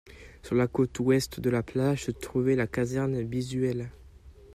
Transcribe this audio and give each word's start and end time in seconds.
Sur 0.41 0.55
le 0.55 0.65
côté 0.67 0.99
ouest 1.03 1.39
de 1.39 1.51
la 1.51 1.61
place 1.61 1.99
se 1.99 2.09
trouvait 2.09 2.55
la 2.55 2.65
caserne 2.65 3.21
Bissuel. 3.21 3.91